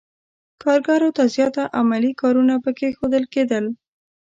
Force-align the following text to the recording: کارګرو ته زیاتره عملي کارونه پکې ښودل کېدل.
کارګرو 0.63 1.09
ته 1.17 1.23
زیاتره 1.35 1.65
عملي 1.79 2.11
کارونه 2.21 2.55
پکې 2.63 2.87
ښودل 2.97 3.23
کېدل. 3.33 3.65